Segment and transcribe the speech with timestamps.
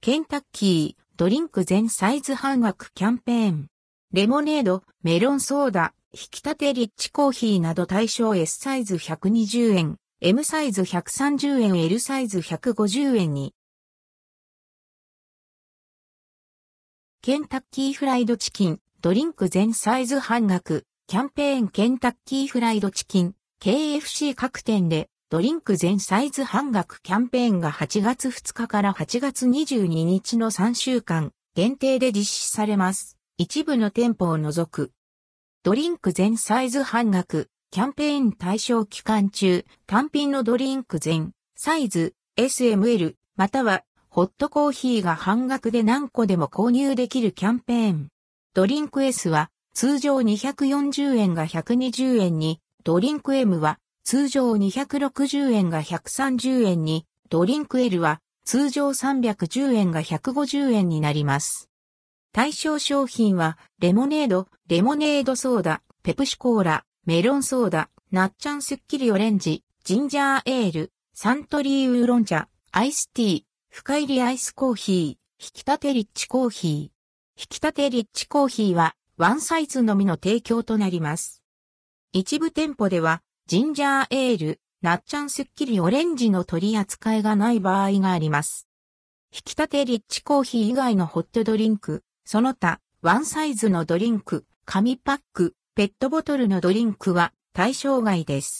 [0.00, 3.66] ケンタッキー、ドリンク全サイズ半額キャンペーン。
[4.12, 13.54] レモネード、メロンソーダ、引き立てリッチコーヒーなど対象 S サイズ120円、M サイズ130円、L サイズ150円に。
[17.20, 33.18] ケンタッキーフライドチキン、ドリンク全サイズ半額、キャンペーンケンタッキーフライドチキン、KFC 各店でドリンク全サイズ半額キャンペーンが8月2日から8月22日の3週間限定で実施されます。
[33.36, 34.90] 一部の店舗を除く。
[35.64, 48.08] ドリンク全サイズ半額キャンペーン対象期間中、単品のドリンク全サイズ SML またはホットコーヒーが半額で何個でも購入できるキャンペーン。
[48.54, 53.78] ドリンク S は通常240円が120円に、ドリンク M は
[54.10, 61.68] 通常260円が130円に、ドリンク L は通常310円が150円になります。
[62.32, 76.80] 対象商品は、レモネード、レモネードソーダ、ペプシコーラ、メロンソーダ、ナッチャンスッキリオレンジ、ジンジャーエール、サントリーウーロン茶、アイスティー、深入りアイスコーヒー、引き立てリッチコーヒー。
[76.80, 76.88] 引
[77.36, 81.42] き立てリッチコーヒーは、ワンサイズのみの提供となります。
[82.14, 88.68] 一部店舗では、ジンジャーエール、なっちゃんすっきりオレンジの取り扱いがない場合があります。
[89.32, 98.56] 引き立てリッチコーヒー以外のホットドリンク、その他、ワンサイズのドリンク、紙パック、ペットボトルのドリンクは対象外です。